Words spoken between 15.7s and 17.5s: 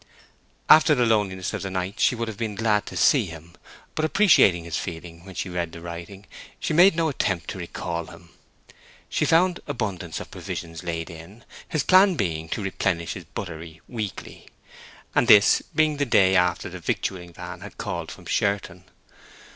being the day after the victualling